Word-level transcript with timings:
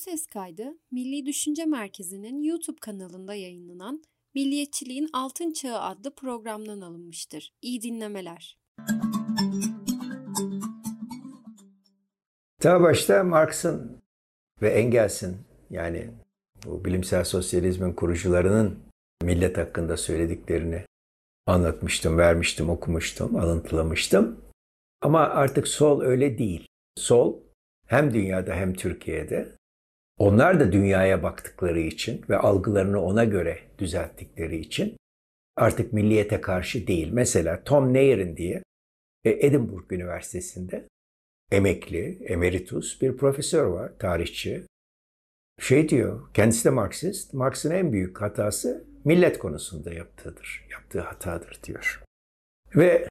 ses 0.00 0.26
kaydı 0.26 0.78
Milli 0.90 1.26
Düşünce 1.26 1.64
Merkezi'nin 1.64 2.42
YouTube 2.42 2.80
kanalında 2.80 3.34
yayınlanan 3.34 4.02
Milliyetçiliğin 4.34 5.08
Altın 5.12 5.52
Çağı 5.52 5.80
adlı 5.80 6.14
programdan 6.14 6.80
alınmıştır. 6.80 7.52
İyi 7.62 7.82
dinlemeler. 7.82 8.58
Ta 12.60 12.80
başta 12.80 13.24
Marx'ın 13.24 14.02
ve 14.62 14.70
Engels'in 14.70 15.36
yani 15.70 16.10
bu 16.66 16.84
bilimsel 16.84 17.24
sosyalizmin 17.24 17.92
kurucularının 17.92 18.78
millet 19.22 19.58
hakkında 19.58 19.96
söylediklerini 19.96 20.84
anlatmıştım, 21.46 22.18
vermiştim, 22.18 22.70
okumuştum, 22.70 23.36
alıntılamıştım. 23.36 24.40
Ama 25.00 25.20
artık 25.20 25.68
sol 25.68 26.00
öyle 26.00 26.38
değil. 26.38 26.66
Sol 26.96 27.40
hem 27.86 28.14
dünyada 28.14 28.54
hem 28.54 28.74
Türkiye'de 28.74 29.59
onlar 30.20 30.60
da 30.60 30.72
dünyaya 30.72 31.22
baktıkları 31.22 31.80
için 31.80 32.24
ve 32.28 32.36
algılarını 32.36 33.02
ona 33.02 33.24
göre 33.24 33.58
düzelttikleri 33.78 34.58
için 34.58 34.96
artık 35.56 35.92
milliyete 35.92 36.40
karşı 36.40 36.86
değil. 36.86 37.08
Mesela 37.12 37.64
Tom 37.64 37.94
Nairin 37.94 38.36
diye 38.36 38.62
e, 39.24 39.30
Edinburgh 39.30 39.92
Üniversitesi'nde 39.92 40.88
emekli, 41.52 42.18
emeritus 42.24 43.02
bir 43.02 43.16
profesör 43.16 43.64
var, 43.64 43.92
tarihçi. 43.98 44.66
Şey 45.60 45.88
diyor, 45.88 46.34
kendisi 46.34 46.64
de 46.64 46.70
Marksist. 46.70 47.34
Marx'ın 47.34 47.70
en 47.70 47.92
büyük 47.92 48.20
hatası 48.20 48.84
millet 49.04 49.38
konusunda 49.38 49.92
yaptığıdır, 49.92 50.66
yaptığı 50.70 51.00
hatadır 51.00 51.60
diyor. 51.64 52.02
Ve 52.76 53.08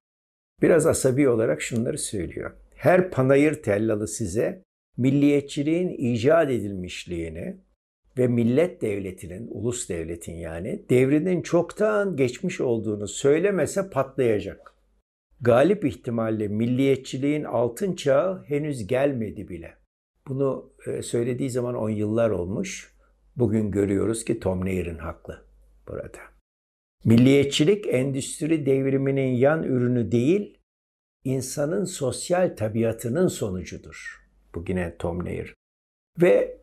biraz 0.61 0.85
asabi 0.85 1.29
olarak 1.29 1.61
şunları 1.61 1.97
söylüyor. 1.97 2.51
Her 2.75 3.11
panayır 3.11 3.63
tellalı 3.63 4.07
size 4.07 4.63
milliyetçiliğin 4.99 5.89
icat 5.89 6.49
edilmişliğini 6.49 7.57
ve 8.17 8.27
millet 8.27 8.81
devletinin, 8.81 9.47
ulus 9.51 9.89
devletin 9.89 10.35
yani 10.35 10.85
devrinin 10.89 11.41
çoktan 11.41 12.15
geçmiş 12.15 12.61
olduğunu 12.61 13.07
söylemese 13.07 13.89
patlayacak. 13.89 14.73
Galip 15.41 15.85
ihtimalle 15.85 16.47
milliyetçiliğin 16.47 17.43
altın 17.43 17.93
çağı 17.93 18.43
henüz 18.43 18.87
gelmedi 18.87 19.47
bile. 19.47 19.73
Bunu 20.27 20.73
e, 20.87 21.01
söylediği 21.01 21.49
zaman 21.49 21.75
on 21.75 21.89
yıllar 21.89 22.29
olmuş. 22.29 22.95
Bugün 23.35 23.71
görüyoruz 23.71 24.25
ki 24.25 24.39
Tom 24.39 24.65
Nairin 24.65 24.97
haklı 24.97 25.45
burada. 25.87 26.19
Milliyetçilik 27.05 27.87
endüstri 27.87 28.65
devriminin 28.65 29.31
yan 29.35 29.63
ürünü 29.63 30.11
değil, 30.11 30.57
insanın 31.23 31.85
sosyal 31.85 32.55
tabiatının 32.57 33.27
sonucudur. 33.27 34.18
Bu 34.55 34.65
yine 34.67 34.97
Tom 34.97 35.25
Nair. 35.25 35.55
Ve 36.21 36.61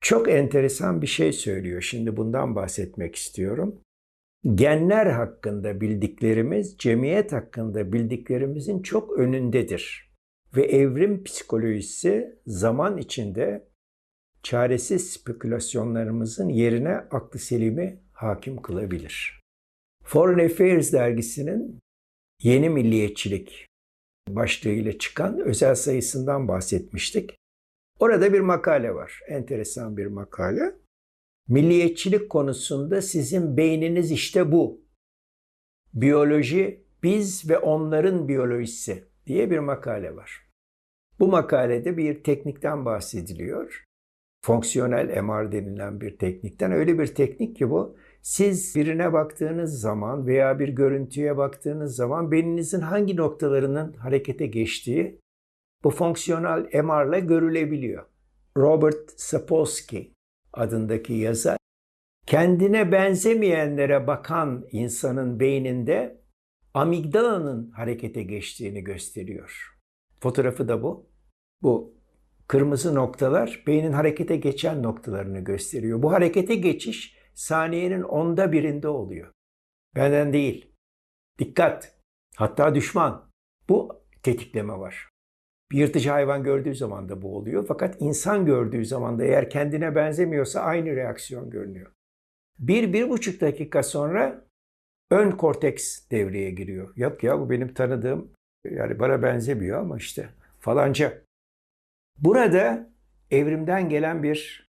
çok 0.00 0.28
enteresan 0.28 1.02
bir 1.02 1.06
şey 1.06 1.32
söylüyor. 1.32 1.82
Şimdi 1.82 2.16
bundan 2.16 2.56
bahsetmek 2.56 3.16
istiyorum. 3.16 3.80
Genler 4.54 5.06
hakkında 5.06 5.80
bildiklerimiz, 5.80 6.78
cemiyet 6.78 7.32
hakkında 7.32 7.92
bildiklerimizin 7.92 8.82
çok 8.82 9.18
önündedir. 9.18 10.12
Ve 10.56 10.64
evrim 10.64 11.24
psikolojisi 11.24 12.38
zaman 12.46 12.98
içinde 12.98 13.68
çaresiz 14.42 15.10
spekülasyonlarımızın 15.10 16.48
yerine 16.48 16.94
aklı 16.94 17.38
selimi 17.38 18.00
hakim 18.12 18.62
kılabilir. 18.62 19.40
Foreign 20.04 20.48
Affairs 20.48 20.92
dergisinin 20.92 21.78
Yeni 22.42 22.70
Milliyetçilik 22.70 23.67
başlığıyla 24.36 24.98
çıkan 24.98 25.40
özel 25.40 25.74
sayısından 25.74 26.48
bahsetmiştik. 26.48 27.36
Orada 27.98 28.32
bir 28.32 28.40
makale 28.40 28.94
var. 28.94 29.20
Enteresan 29.28 29.96
bir 29.96 30.06
makale. 30.06 30.74
Milliyetçilik 31.48 32.30
konusunda 32.30 33.02
sizin 33.02 33.56
beyniniz 33.56 34.10
işte 34.12 34.52
bu. 34.52 34.80
Biyoloji 35.94 36.84
biz 37.02 37.50
ve 37.50 37.58
onların 37.58 38.28
biyolojisi 38.28 39.04
diye 39.26 39.50
bir 39.50 39.58
makale 39.58 40.16
var. 40.16 40.48
Bu 41.20 41.28
makalede 41.28 41.96
bir 41.96 42.22
teknikten 42.22 42.84
bahsediliyor. 42.84 43.84
Fonksiyonel 44.44 45.22
MR 45.22 45.52
denilen 45.52 46.00
bir 46.00 46.18
teknikten. 46.18 46.72
Öyle 46.72 46.98
bir 46.98 47.06
teknik 47.06 47.56
ki 47.56 47.70
bu 47.70 47.96
siz 48.28 48.76
birine 48.76 49.12
baktığınız 49.12 49.80
zaman 49.80 50.26
veya 50.26 50.58
bir 50.58 50.68
görüntüye 50.68 51.36
baktığınız 51.36 51.96
zaman 51.96 52.30
beyninizin 52.30 52.80
hangi 52.80 53.16
noktalarının 53.16 53.92
harekete 53.92 54.46
geçtiği 54.46 55.20
bu 55.84 55.90
fonksiyonel 55.90 56.82
MR 56.82 57.08
ile 57.08 57.20
görülebiliyor. 57.20 58.06
Robert 58.56 59.20
Sapolsky 59.20 60.12
adındaki 60.52 61.12
yazar 61.12 61.56
kendine 62.26 62.92
benzemeyenlere 62.92 64.06
bakan 64.06 64.66
insanın 64.72 65.40
beyninde 65.40 66.20
amigdalanın 66.74 67.70
harekete 67.70 68.22
geçtiğini 68.22 68.84
gösteriyor. 68.84 69.78
Fotoğrafı 70.20 70.68
da 70.68 70.82
bu. 70.82 71.10
Bu 71.62 71.94
kırmızı 72.48 72.94
noktalar 72.94 73.62
beynin 73.66 73.92
harekete 73.92 74.36
geçen 74.36 74.82
noktalarını 74.82 75.40
gösteriyor. 75.40 76.02
Bu 76.02 76.12
harekete 76.12 76.54
geçiş 76.54 77.17
saniyenin 77.38 78.02
onda 78.02 78.52
birinde 78.52 78.88
oluyor. 78.88 79.32
Benden 79.94 80.32
değil. 80.32 80.72
Dikkat. 81.38 81.98
Hatta 82.36 82.74
düşman. 82.74 83.30
Bu 83.68 84.02
tetikleme 84.22 84.78
var. 84.78 85.08
Bir 85.72 85.78
yırtıcı 85.78 86.10
hayvan 86.10 86.42
gördüğü 86.42 86.74
zaman 86.74 87.08
da 87.08 87.22
bu 87.22 87.36
oluyor. 87.36 87.64
Fakat 87.68 87.96
insan 88.00 88.46
gördüğü 88.46 88.84
zaman 88.84 89.18
da 89.18 89.24
eğer 89.24 89.50
kendine 89.50 89.94
benzemiyorsa 89.94 90.60
aynı 90.60 90.96
reaksiyon 90.96 91.50
görünüyor. 91.50 91.92
Bir, 92.58 92.92
bir 92.92 93.08
buçuk 93.08 93.40
dakika 93.40 93.82
sonra 93.82 94.44
ön 95.10 95.30
korteks 95.30 96.10
devreye 96.10 96.50
giriyor. 96.50 96.92
Yok 96.96 97.22
ya 97.22 97.40
bu 97.40 97.50
benim 97.50 97.74
tanıdığım 97.74 98.30
yani 98.64 98.98
bana 98.98 99.22
benzemiyor 99.22 99.80
ama 99.80 99.96
işte 99.96 100.28
falanca. 100.60 101.22
Burada 102.18 102.90
evrimden 103.30 103.88
gelen 103.88 104.22
bir 104.22 104.68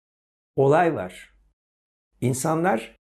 olay 0.56 0.94
var. 0.94 1.37
İnsanlar 2.20 2.96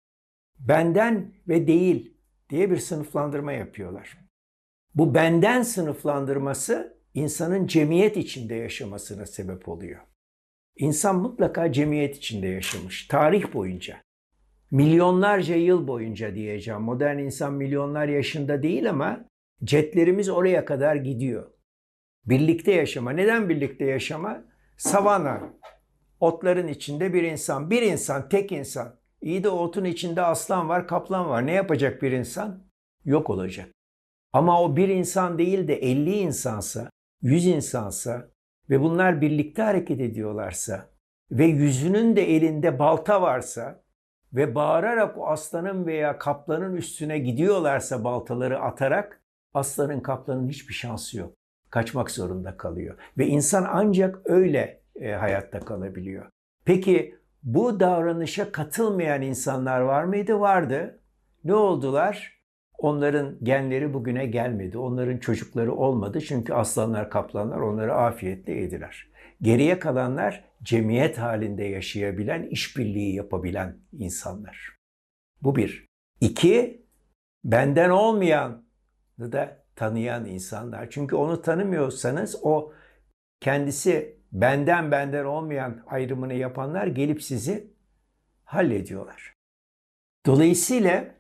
benden 0.58 1.32
ve 1.48 1.66
değil 1.66 2.16
diye 2.50 2.70
bir 2.70 2.76
sınıflandırma 2.76 3.52
yapıyorlar. 3.52 4.18
Bu 4.94 5.14
benden 5.14 5.62
sınıflandırması 5.62 6.98
insanın 7.14 7.66
cemiyet 7.66 8.16
içinde 8.16 8.54
yaşamasına 8.54 9.26
sebep 9.26 9.68
oluyor. 9.68 10.00
İnsan 10.76 11.16
mutlaka 11.16 11.72
cemiyet 11.72 12.16
içinde 12.16 12.46
yaşamış 12.46 13.06
tarih 13.06 13.54
boyunca. 13.54 14.02
Milyonlarca 14.70 15.56
yıl 15.56 15.88
boyunca 15.88 16.34
diyeceğim. 16.34 16.80
Modern 16.80 17.18
insan 17.18 17.52
milyonlar 17.52 18.08
yaşında 18.08 18.62
değil 18.62 18.90
ama 18.90 19.24
jetlerimiz 19.62 20.28
oraya 20.28 20.64
kadar 20.64 20.96
gidiyor. 20.96 21.50
Birlikte 22.24 22.72
yaşama. 22.72 23.10
Neden 23.10 23.48
birlikte 23.48 23.84
yaşama? 23.84 24.44
Savana. 24.76 25.54
Otların 26.20 26.68
içinde 26.68 27.14
bir 27.14 27.22
insan. 27.22 27.70
Bir 27.70 27.82
insan, 27.82 28.28
tek 28.28 28.52
insan. 28.52 28.98
İyi 29.26 29.44
de 29.44 29.48
otun 29.48 29.84
içinde 29.84 30.22
aslan 30.22 30.68
var, 30.68 30.88
kaplan 30.88 31.28
var. 31.28 31.46
Ne 31.46 31.52
yapacak 31.52 32.02
bir 32.02 32.12
insan? 32.12 32.64
Yok 33.04 33.30
olacak. 33.30 33.68
Ama 34.32 34.62
o 34.62 34.76
bir 34.76 34.88
insan 34.88 35.38
değil 35.38 35.68
de 35.68 35.74
50 35.74 36.16
insansa, 36.16 36.90
100 37.22 37.46
insansa 37.46 38.28
ve 38.70 38.80
bunlar 38.80 39.20
birlikte 39.20 39.62
hareket 39.62 40.00
ediyorlarsa 40.00 40.90
ve 41.30 41.44
yüzünün 41.44 42.16
de 42.16 42.36
elinde 42.36 42.78
balta 42.78 43.22
varsa 43.22 43.82
ve 44.32 44.54
bağırarak 44.54 45.18
o 45.18 45.26
aslanın 45.26 45.86
veya 45.86 46.18
kaplanın 46.18 46.76
üstüne 46.76 47.18
gidiyorlarsa 47.18 48.04
baltaları 48.04 48.60
atarak 48.60 49.20
aslanın 49.54 50.00
kaplanın 50.00 50.48
hiçbir 50.48 50.74
şansı 50.74 51.18
yok. 51.18 51.34
Kaçmak 51.70 52.10
zorunda 52.10 52.56
kalıyor. 52.56 52.98
Ve 53.18 53.26
insan 53.26 53.66
ancak 53.70 54.18
öyle 54.24 54.82
e, 54.94 55.12
hayatta 55.12 55.60
kalabiliyor. 55.60 56.26
Peki 56.64 57.16
bu 57.46 57.80
davranışa 57.80 58.52
katılmayan 58.52 59.22
insanlar 59.22 59.80
var 59.80 60.04
mıydı? 60.04 60.40
Vardı. 60.40 61.00
Ne 61.44 61.54
oldular? 61.54 62.36
Onların 62.78 63.38
genleri 63.42 63.94
bugüne 63.94 64.26
gelmedi. 64.26 64.78
Onların 64.78 65.18
çocukları 65.18 65.74
olmadı. 65.74 66.20
Çünkü 66.20 66.52
aslanlar, 66.52 67.10
kaplanlar 67.10 67.58
onları 67.58 67.94
afiyetle 67.94 68.52
yediler. 68.52 69.10
Geriye 69.42 69.78
kalanlar 69.78 70.44
cemiyet 70.62 71.18
halinde 71.18 71.64
yaşayabilen, 71.64 72.42
işbirliği 72.42 73.14
yapabilen 73.14 73.78
insanlar. 73.92 74.76
Bu 75.42 75.56
bir. 75.56 75.86
İki, 76.20 76.86
benden 77.44 77.90
olmayanı 77.90 78.62
da 79.18 79.64
tanıyan 79.76 80.24
insanlar. 80.24 80.90
Çünkü 80.90 81.16
onu 81.16 81.42
tanımıyorsanız 81.42 82.36
o 82.42 82.72
kendisi 83.40 84.20
benden 84.40 84.90
benden 84.90 85.24
olmayan 85.24 85.82
ayrımını 85.86 86.34
yapanlar 86.34 86.86
gelip 86.86 87.22
sizi 87.22 87.70
hallediyorlar. 88.44 89.34
Dolayısıyla 90.26 91.14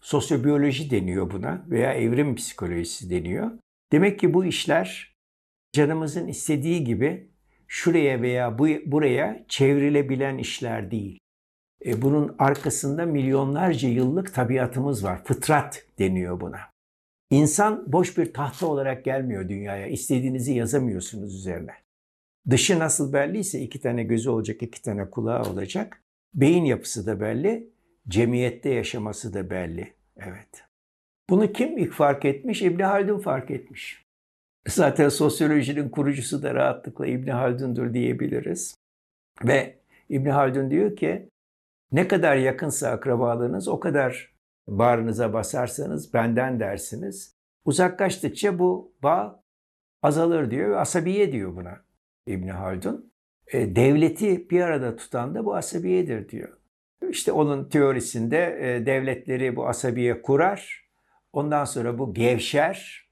sosyobiyoloji 0.00 0.90
deniyor 0.90 1.30
buna 1.30 1.64
veya 1.68 1.92
evrim 1.92 2.34
psikolojisi 2.34 3.10
deniyor. 3.10 3.50
Demek 3.92 4.18
ki 4.18 4.34
bu 4.34 4.44
işler 4.44 5.14
canımızın 5.72 6.26
istediği 6.26 6.84
gibi 6.84 7.30
şuraya 7.68 8.22
veya 8.22 8.58
bu, 8.58 8.68
buraya 8.86 9.44
çevrilebilen 9.48 10.38
işler 10.38 10.90
değil. 10.90 11.18
E, 11.86 12.02
bunun 12.02 12.36
arkasında 12.38 13.06
milyonlarca 13.06 13.88
yıllık 13.88 14.34
tabiatımız 14.34 15.04
var. 15.04 15.24
Fıtrat 15.24 15.86
deniyor 15.98 16.40
buna. 16.40 16.60
İnsan 17.30 17.92
boş 17.92 18.18
bir 18.18 18.32
tahta 18.32 18.66
olarak 18.66 19.04
gelmiyor 19.04 19.48
dünyaya. 19.48 19.86
İstediğinizi 19.86 20.52
yazamıyorsunuz 20.52 21.34
üzerine. 21.34 21.83
Dışı 22.50 22.78
nasıl 22.78 23.12
belliyse 23.12 23.60
iki 23.60 23.80
tane 23.80 24.02
gözü 24.02 24.30
olacak, 24.30 24.62
iki 24.62 24.82
tane 24.82 25.10
kulağı 25.10 25.50
olacak. 25.50 26.02
Beyin 26.34 26.64
yapısı 26.64 27.06
da 27.06 27.20
belli, 27.20 27.70
cemiyette 28.08 28.70
yaşaması 28.70 29.34
da 29.34 29.50
belli. 29.50 29.92
Evet. 30.16 30.64
Bunu 31.30 31.52
kim 31.52 31.78
ilk 31.78 31.92
fark 31.92 32.24
etmiş? 32.24 32.62
İbn 32.62 32.82
Haldun 32.82 33.18
fark 33.18 33.50
etmiş. 33.50 34.04
Zaten 34.68 35.08
sosyolojinin 35.08 35.88
kurucusu 35.88 36.42
da 36.42 36.54
rahatlıkla 36.54 37.06
İbn 37.06 37.30
Haldun'dur 37.30 37.94
diyebiliriz. 37.94 38.74
Ve 39.44 39.78
İbn 40.08 40.28
Haldun 40.28 40.70
diyor 40.70 40.96
ki 40.96 41.28
ne 41.92 42.08
kadar 42.08 42.36
yakınsa 42.36 42.90
akrabalığınız 42.90 43.68
o 43.68 43.80
kadar 43.80 44.34
bağrınıza 44.68 45.32
basarsanız 45.32 46.14
benden 46.14 46.60
dersiniz. 46.60 47.34
Uzaklaştıkça 47.64 48.58
bu 48.58 48.92
bağ 49.02 49.42
azalır 50.02 50.50
diyor 50.50 50.70
ve 50.70 50.76
asabiye 50.76 51.32
diyor 51.32 51.56
buna 51.56 51.84
İbn 52.26 52.48
Haldun. 52.48 53.12
E, 53.52 53.76
devleti 53.76 54.50
bir 54.50 54.60
arada 54.60 54.96
tutan 54.96 55.34
da 55.34 55.44
bu 55.44 55.54
asabiyedir 55.54 56.28
diyor. 56.28 56.58
İşte 57.10 57.32
onun 57.32 57.68
teorisinde 57.68 58.58
e, 58.60 58.86
devletleri 58.86 59.56
bu 59.56 59.68
asabiye 59.68 60.22
kurar. 60.22 60.84
Ondan 61.32 61.64
sonra 61.64 61.98
bu 61.98 62.14
gevşer. 62.14 63.04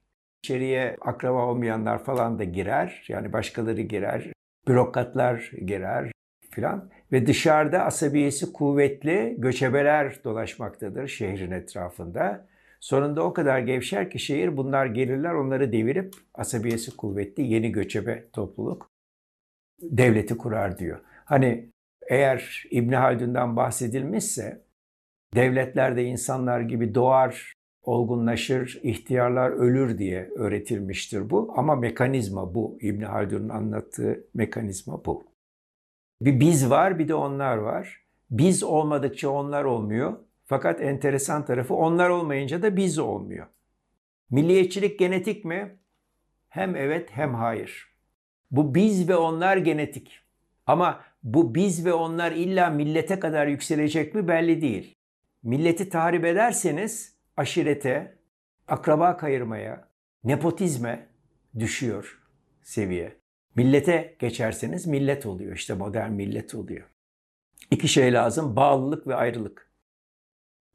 İçeriye 0.45 0.97
akraba 1.01 1.47
olmayanlar 1.47 2.05
falan 2.05 2.39
da 2.39 2.45
girer. 2.45 3.05
Yani 3.09 3.33
başkaları 3.33 3.81
girer. 3.81 4.33
Bürokratlar 4.69 5.51
girer 5.67 6.13
filan. 6.51 6.91
Ve 7.13 7.27
dışarıda 7.27 7.85
asabiyesi 7.85 8.53
kuvvetli 8.53 9.35
göçebeler 9.39 10.25
dolaşmaktadır 10.25 11.09
şehrin 11.09 11.51
etrafında. 11.51 12.47
Sonunda 12.81 13.23
o 13.25 13.33
kadar 13.33 13.59
gevşer 13.59 14.11
ki 14.11 14.19
şehir 14.19 14.57
bunlar 14.57 14.87
gelirler 14.87 15.35
onları 15.35 15.73
devirip 15.73 16.15
asabiyesi 16.35 16.97
kuvvetli 16.97 17.43
yeni 17.43 17.73
göçebe 17.73 18.29
topluluk 18.33 18.92
devleti 19.83 20.37
kurar 20.37 20.79
diyor. 20.79 21.01
Hani 21.25 21.71
eğer 22.09 22.65
İbn 22.71 22.93
Haldun'dan 22.93 23.57
bahsedilmişse 23.57 24.63
devletler 25.35 25.97
de 25.97 26.05
insanlar 26.05 26.61
gibi 26.61 26.95
doğar, 26.95 27.53
olgunlaşır, 27.83 28.81
ihtiyarlar 28.83 29.51
ölür 29.51 29.99
diye 29.99 30.31
öğretilmiştir 30.37 31.31
bu. 31.31 31.53
Ama 31.57 31.77
mekanizma 31.77 32.55
bu. 32.55 32.79
İbn 32.81 33.03
Haldun'un 33.03 33.49
anlattığı 33.49 34.25
mekanizma 34.35 35.05
bu. 35.05 35.25
Bir 36.21 36.41
biz 36.41 36.71
var 36.71 36.99
bir 36.99 37.09
de 37.09 37.15
onlar 37.15 37.57
var. 37.57 38.03
Biz 38.31 38.63
olmadıkça 38.63 39.31
onlar 39.31 39.65
olmuyor. 39.65 40.19
Fakat 40.45 40.81
enteresan 40.81 41.45
tarafı 41.45 41.75
onlar 41.75 42.09
olmayınca 42.09 42.63
da 42.63 42.77
biz 42.77 42.99
olmuyor. 42.99 43.47
Milliyetçilik 44.31 44.99
genetik 44.99 45.45
mi? 45.45 45.79
Hem 46.49 46.77
evet 46.77 47.11
hem 47.13 47.35
hayır. 47.35 47.92
Bu 48.53 48.75
biz 48.75 49.09
ve 49.09 49.17
onlar 49.17 49.57
genetik. 49.57 50.21
Ama 50.67 51.01
bu 51.23 51.55
biz 51.55 51.87
ve 51.87 51.93
onlar 51.93 52.33
illa 52.33 52.71
millete 52.71 53.21
kadar 53.21 53.47
yükselecek 53.47 54.15
mi 54.15 54.29
belli 54.29 54.63
değil. 54.63 54.95
Milleti 55.43 55.89
tahrip 55.89 56.25
ederseniz 56.25 57.17
aşirete, 57.37 58.19
akraba 58.69 59.17
kayırmaya, 59.17 59.89
nepotizme 60.25 61.09
düşüyor 61.59 62.23
seviye. 62.63 63.17
Millete 63.57 64.17
geçerseniz 64.19 64.87
millet 64.87 65.27
oluyor. 65.27 65.57
İşte 65.57 65.75
modern 65.75 66.13
millet 66.13 66.55
oluyor. 66.55 66.89
İki 67.71 67.89
şey 67.89 68.13
lazım. 68.13 68.57
Bağlılık 68.57 69.07
ve 69.07 69.15
ayrılık. 69.15 69.71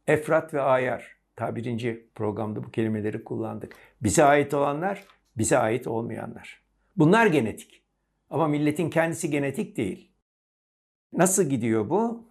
Efrat 0.08 0.54
ve 0.54 0.62
ayar. 0.62 1.18
Ta 1.36 1.56
birinci 1.56 2.10
programda 2.16 2.64
bu 2.64 2.72
kelimeleri 2.72 3.24
kullandık. 3.24 3.76
Bize 4.02 4.24
ait 4.24 4.54
olanlar, 4.54 5.06
bize 5.38 5.58
ait 5.58 5.88
olmayanlar. 5.88 6.67
Bunlar 6.98 7.26
genetik. 7.26 7.84
Ama 8.30 8.48
milletin 8.48 8.90
kendisi 8.90 9.30
genetik 9.30 9.78
değil. 9.78 10.12
Nasıl 11.14 11.44
gidiyor 11.50 11.90
bu? 11.90 12.30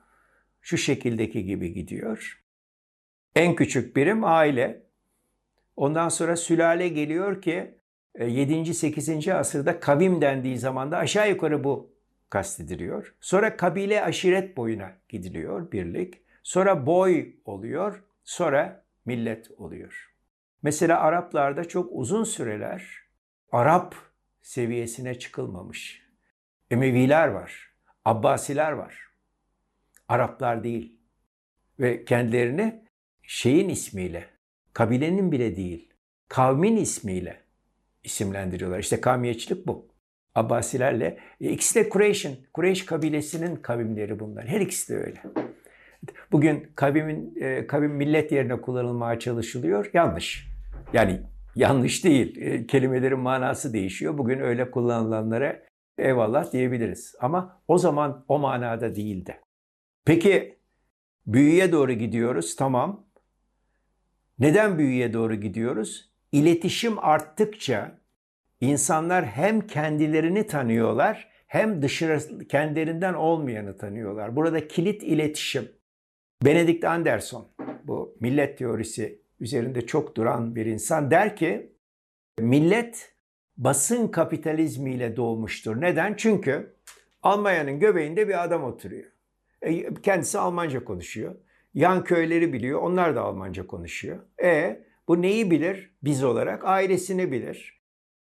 Şu 0.61 0.77
şekildeki 0.77 1.45
gibi 1.45 1.73
gidiyor. 1.73 2.43
En 3.35 3.55
küçük 3.55 3.97
birim 3.97 4.25
aile. 4.25 4.83
Ondan 5.77 6.09
sonra 6.09 6.37
sülale 6.37 6.89
geliyor 6.89 7.43
ki 7.43 7.75
7. 8.19 8.75
8. 8.75 9.29
asırda 9.29 9.81
kavim 9.81 10.21
dendiği 10.21 10.59
zaman 10.59 10.93
da 10.93 10.99
aşağı 10.99 11.31
yukarı 11.31 11.65
bu 11.65 11.91
kastediliyor. 12.31 13.15
Sonra 13.21 13.57
kabile 13.57 14.05
aşiret 14.05 14.57
boyuna 14.57 14.93
gidiliyor 15.09 15.73
birlik. 15.73 16.23
Sonra 16.43 16.87
boy 16.87 17.35
oluyor. 17.45 18.03
Sonra 18.25 18.85
millet 19.05 19.51
oluyor. 19.59 20.13
Mesela 20.63 21.01
Araplarda 21.01 21.69
çok 21.69 21.89
uzun 21.93 22.25
süreler 22.25 23.07
Arap 23.53 23.95
seviyesine 24.47 25.19
çıkılmamış. 25.19 26.03
Emeviler 26.71 27.29
var, 27.29 27.71
Abbasiler 28.05 28.73
var. 28.73 28.95
Araplar 30.09 30.65
değil. 30.65 31.01
Ve 31.81 32.05
kendilerini 32.05 32.85
şeyin 33.23 33.69
ismiyle, 33.69 34.25
kabilenin 34.73 35.33
bile 35.33 35.57
değil, 35.57 35.93
kavmin 36.29 36.77
ismiyle 36.77 37.41
isimlendiriyorlar. 38.05 38.79
İşte 38.79 39.01
kavmiyetçilik 39.01 39.67
bu. 39.67 39.89
Abbasilerle. 40.35 41.19
E, 41.41 41.51
ikisi 41.51 41.75
de 41.75 41.89
Kureyş'in, 41.89 42.47
Kureyş 42.53 42.87
kabilesinin 42.87 43.57
kavimleri 43.57 44.21
bunlar. 44.21 44.47
Her 44.47 44.61
ikisi 44.61 44.95
de 44.95 44.99
öyle. 44.99 45.23
Bugün 46.33 46.73
kavimin, 46.75 47.37
e, 47.41 47.67
kavim 47.67 47.93
millet 47.93 48.33
yerine 48.33 48.61
kullanılmaya 48.61 49.19
çalışılıyor. 49.19 49.91
Yanlış. 49.95 50.49
Yani 50.93 51.21
yanlış 51.57 52.05
değil. 52.05 52.37
E, 52.43 52.67
kelimelerin 52.67 53.19
manası 53.19 53.73
değişiyor. 53.73 54.19
Bugün 54.19 54.41
öyle 54.41 54.71
kullanılanlara 54.71 55.63
eyvallah 55.99 56.53
diyebiliriz. 56.53 57.15
Ama 57.21 57.63
o 57.69 57.79
zaman 57.79 58.25
o 58.29 58.39
manada 58.39 58.95
değildi. 58.95 59.41
Peki 60.05 60.59
büyüye 61.27 61.73
doğru 61.73 61.93
gidiyoruz. 61.93 62.57
Tamam. 62.57 63.07
Neden 64.39 64.79
büyüye 64.79 65.13
doğru 65.13 65.35
gidiyoruz? 65.35 66.11
İletişim 66.33 66.99
arttıkça 66.99 68.01
insanlar 68.61 69.27
hem 69.27 69.61
kendilerini 69.61 70.47
tanıyorlar 70.47 71.29
hem 71.47 71.83
dışarı 71.83 72.49
kendilerinden 72.49 73.15
olmayanı 73.15 73.77
tanıyorlar. 73.77 74.37
Burada 74.37 74.69
kilit 74.69 75.03
iletişim. 75.03 75.69
Benedict 76.45 76.85
Anderson 76.85 77.49
bu 77.85 78.17
millet 78.21 78.59
teorisi 78.59 79.26
üzerinde 79.41 79.87
çok 79.87 80.17
duran 80.17 80.57
bir 80.57 80.67
insan 80.67 81.11
der 81.11 81.37
ki 81.37 81.73
millet 82.39 83.15
basın 83.57 84.09
kapitalizmiyle 84.09 85.17
doğmuştur. 85.17 85.81
Neden? 85.81 86.15
Çünkü 86.15 86.75
Almanya'nın 87.23 87.81
göbeğinde 87.81 88.29
bir 88.29 88.45
adam 88.45 88.65
oturuyor. 88.65 89.05
E, 89.63 89.95
kendisi 89.95 90.39
Almanca 90.39 90.85
konuşuyor. 90.85 91.35
Yan 91.75 92.05
köyleri 92.05 92.53
biliyor. 92.53 92.83
Onlar 92.83 93.17
da 93.17 93.23
Almanca 93.23 93.67
konuşuyor. 93.67 94.19
E 94.43 94.85
bu 95.09 95.23
neyi 95.23 95.51
bilir? 95.51 95.91
Biz 96.03 96.25
olarak 96.25 96.65
ailesini 96.65 97.33
bilir. 97.33 97.81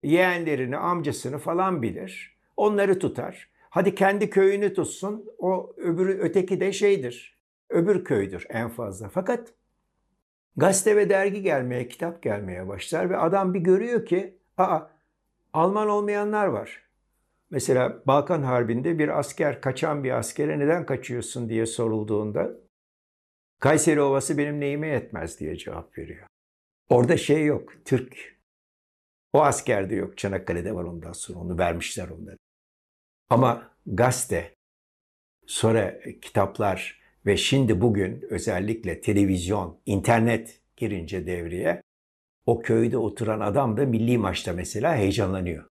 Yeğenlerini, 0.02 0.76
amcasını 0.76 1.38
falan 1.38 1.82
bilir. 1.82 2.36
Onları 2.56 2.98
tutar. 2.98 3.48
Hadi 3.70 3.94
kendi 3.94 4.30
köyünü 4.30 4.74
tutsun. 4.74 5.26
O 5.38 5.74
öbürü 5.76 6.18
öteki 6.18 6.60
de 6.60 6.72
şeydir. 6.72 7.40
Öbür 7.68 8.04
köydür 8.04 8.46
en 8.48 8.68
fazla. 8.68 9.08
Fakat 9.08 9.52
Gazete 10.56 10.96
ve 10.96 11.10
dergi 11.10 11.42
gelmeye, 11.42 11.88
kitap 11.88 12.22
gelmeye 12.22 12.68
başlar 12.68 13.10
ve 13.10 13.16
adam 13.16 13.54
bir 13.54 13.60
görüyor 13.60 14.06
ki 14.06 14.38
aa 14.58 14.80
Alman 15.52 15.88
olmayanlar 15.88 16.46
var. 16.46 16.82
Mesela 17.50 18.02
Balkan 18.06 18.42
Harbi'nde 18.42 18.98
bir 18.98 19.18
asker, 19.18 19.60
kaçan 19.60 20.04
bir 20.04 20.10
askere 20.10 20.58
neden 20.58 20.86
kaçıyorsun 20.86 21.48
diye 21.48 21.66
sorulduğunda 21.66 22.50
Kayseri 23.60 24.00
Ovası 24.00 24.38
benim 24.38 24.60
neyime 24.60 24.88
yetmez 24.88 25.40
diye 25.40 25.56
cevap 25.56 25.98
veriyor. 25.98 26.26
Orada 26.88 27.16
şey 27.16 27.44
yok, 27.44 27.72
Türk. 27.84 28.40
O 29.32 29.42
askerde 29.42 29.94
yok, 29.94 30.18
Çanakkale'de 30.18 30.74
var 30.74 30.84
ondan 30.84 31.12
sonra, 31.12 31.38
onu 31.38 31.58
vermişler 31.58 32.08
onları. 32.08 32.36
Ama 33.30 33.70
gazete, 33.86 34.54
sonra 35.46 36.00
kitaplar, 36.22 36.99
ve 37.26 37.36
şimdi 37.36 37.80
bugün 37.80 38.24
özellikle 38.30 39.00
televizyon, 39.00 39.80
internet 39.86 40.60
girince 40.76 41.26
devreye 41.26 41.82
o 42.46 42.60
köyde 42.60 42.98
oturan 42.98 43.40
adam 43.40 43.76
da 43.76 43.86
milli 43.86 44.18
maçta 44.18 44.52
mesela 44.52 44.96
heyecanlanıyor. 44.96 45.64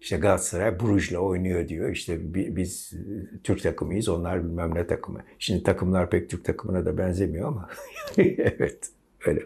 İşte 0.00 0.16
Galatasaray 0.16 0.80
Bruj'la 0.80 1.18
oynuyor 1.18 1.68
diyor. 1.68 1.90
İşte 1.90 2.34
biz 2.34 2.92
e, 2.92 3.42
Türk 3.42 3.62
takımıyız, 3.62 4.08
onlar 4.08 4.44
bilmem 4.44 4.74
ne 4.74 4.86
takımı. 4.86 5.24
Şimdi 5.38 5.62
takımlar 5.62 6.10
pek 6.10 6.30
Türk 6.30 6.44
takımına 6.44 6.86
da 6.86 6.98
benzemiyor 6.98 7.48
ama 7.48 7.68
evet 8.18 8.90
öyle. 9.26 9.40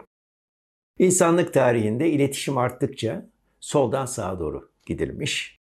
İnsanlık 0.99 1.54
tarihinde 1.54 2.11
iletişim 2.11 2.59
arttıkça 2.59 3.31
soldan 3.61 4.07
sağa 4.07 4.38
doğru 4.38 4.71
gidilmiş. 4.87 5.59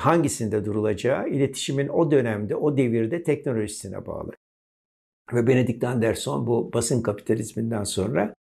hangisinde 0.00 0.64
durulacağı 0.64 1.28
iletişimin 1.28 1.88
o 1.88 2.10
dönemde, 2.10 2.56
o 2.56 2.76
devirde 2.76 3.22
teknolojisine 3.22 4.06
bağlı. 4.06 4.32
Ve 5.32 5.46
Benedict 5.46 5.84
Anderson 5.84 6.46
bu 6.46 6.72
basın 6.72 7.02
kapitalizminden 7.02 7.84
sonra 7.84 8.34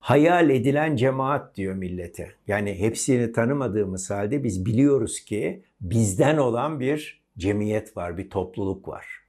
hayal 0.00 0.50
edilen 0.50 0.96
cemaat 0.96 1.56
diyor 1.56 1.74
millete. 1.74 2.34
Yani 2.46 2.78
hepsini 2.78 3.32
tanımadığımız 3.32 4.10
halde 4.10 4.44
biz 4.44 4.66
biliyoruz 4.66 5.20
ki 5.20 5.64
bizden 5.80 6.36
olan 6.36 6.80
bir 6.80 7.22
cemiyet 7.38 7.96
var, 7.96 8.18
bir 8.18 8.30
topluluk 8.30 8.88
var. 8.88 9.22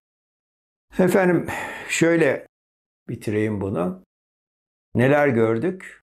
Efendim 1.00 1.48
şöyle 1.90 2.48
bitireyim 3.10 3.62
bunu. 3.62 4.04
Neler 4.96 5.28
gördük? 5.28 6.02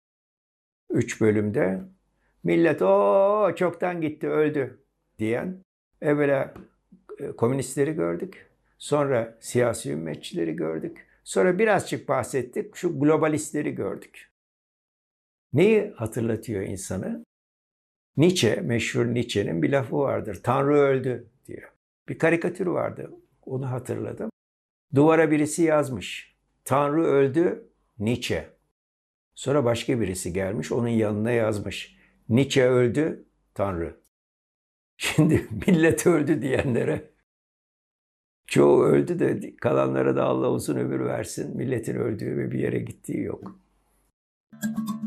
Üç 0.91 1.21
bölümde. 1.21 1.81
Millet 2.45 2.83
o 2.83 3.53
çoktan 3.57 4.01
gitti 4.01 4.29
öldü 4.29 4.85
diyen 5.19 5.63
evvela 6.01 6.55
e, 7.19 7.27
komünistleri 7.27 7.93
gördük. 7.93 8.50
Sonra 8.81 9.39
siyasi 9.41 9.91
ümmetçileri 9.91 10.57
gördük. 10.57 11.07
Sonra 11.25 11.59
birazcık 11.59 12.09
bahsettik 12.09 12.77
şu 12.77 13.01
globalistleri 13.01 13.75
gördük. 13.75 14.33
Neyi 15.53 15.93
hatırlatıyor 15.97 16.63
insanı? 16.63 17.25
Nietzsche, 18.17 18.61
meşhur 18.61 19.07
Nietzsche'nin 19.07 19.63
bir 19.63 19.71
lafı 19.71 19.97
vardır. 19.97 20.41
Tanrı 20.43 20.75
öldü 20.79 21.31
diyor. 21.47 21.73
Bir 22.09 22.19
karikatür 22.19 22.67
vardı. 22.67 23.11
Onu 23.47 23.71
hatırladım. 23.71 24.31
Duvara 24.95 25.31
birisi 25.31 25.63
yazmış. 25.63 26.37
Tanrı 26.65 27.05
öldü 27.05 27.71
Nietzsche. 27.99 28.49
Sonra 29.35 29.65
başka 29.65 30.01
birisi 30.01 30.33
gelmiş 30.33 30.73
onun 30.73 30.89
yanına 30.89 31.31
yazmış. 31.31 31.97
Nietzsche 32.29 32.69
öldü 32.69 33.25
Tanrı. 33.55 34.01
Şimdi 34.97 35.49
millet 35.67 36.07
öldü 36.07 36.43
diyenlere 36.43 37.10
çoğu 38.51 38.85
öldü 38.85 39.19
de 39.19 39.57
kalanlara 39.57 40.17
da 40.17 40.25
Allah 40.25 40.51
uzun 40.51 40.77
ömür 40.77 41.01
versin. 41.01 41.57
Milletin 41.57 41.97
öldüğü 41.97 42.37
ve 42.37 42.51
bir 42.53 42.59
yere 42.59 42.79
gittiği 42.79 43.23
yok. 43.23 43.55
Müzik 44.63 45.00